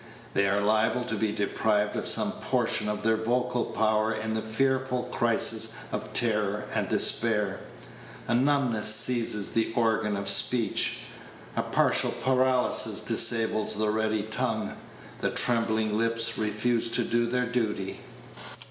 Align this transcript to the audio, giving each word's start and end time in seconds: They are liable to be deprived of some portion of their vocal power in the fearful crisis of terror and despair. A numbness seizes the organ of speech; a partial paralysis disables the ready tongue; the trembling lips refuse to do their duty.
They 0.33 0.47
are 0.49 0.61
liable 0.61 1.03
to 1.03 1.15
be 1.15 1.31
deprived 1.31 1.95
of 1.95 2.07
some 2.07 2.31
portion 2.31 2.89
of 2.89 3.03
their 3.03 3.17
vocal 3.17 3.65
power 3.65 4.11
in 4.11 4.33
the 4.33 4.41
fearful 4.41 5.03
crisis 5.11 5.73
of 5.91 6.11
terror 6.11 6.65
and 6.73 6.89
despair. 6.89 7.59
A 8.27 8.33
numbness 8.33 8.95
seizes 8.95 9.51
the 9.51 9.71
organ 9.75 10.17
of 10.17 10.27
speech; 10.27 11.01
a 11.55 11.61
partial 11.61 12.09
paralysis 12.13 12.99
disables 13.01 13.75
the 13.75 13.91
ready 13.91 14.23
tongue; 14.23 14.75
the 15.19 15.29
trembling 15.29 15.95
lips 15.95 16.35
refuse 16.35 16.89
to 16.89 17.03
do 17.03 17.27
their 17.27 17.45
duty. 17.45 17.99